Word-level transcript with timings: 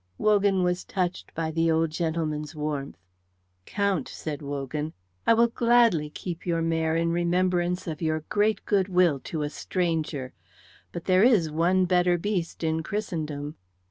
Wogan 0.17 0.63
was 0.63 0.83
touched 0.83 1.31
by 1.35 1.51
the 1.51 1.69
old 1.69 1.91
gentleman's 1.91 2.55
warmth. 2.55 2.97
"Count," 3.67 4.07
said 4.09 4.41
Wogan, 4.41 4.93
"I 5.27 5.35
will 5.35 5.45
gladly 5.49 6.09
keep 6.09 6.43
your 6.43 6.63
mare 6.63 6.95
in 6.95 7.11
remembrance 7.11 7.85
of 7.85 8.01
your 8.01 8.21
great 8.21 8.65
goodwill 8.65 9.19
to 9.25 9.43
a 9.43 9.49
stranger. 9.51 10.33
But 10.91 11.05
there 11.05 11.21
is 11.21 11.51
one 11.51 11.85
better 11.85 12.17
beast 12.17 12.63
in 12.63 12.81
Christendom." 12.81 13.57